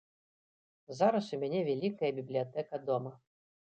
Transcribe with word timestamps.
Зараз 1.01 1.31
у 1.37 1.41
мяне 1.45 1.61
вялікая 1.69 2.11
бібліятэка 2.19 2.85
дома. 2.91 3.19